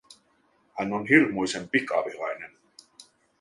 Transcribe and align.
Hän 0.73 0.93
on 0.93 1.07
hirmuisen 1.07 1.69
pikavihainen. 1.69 2.57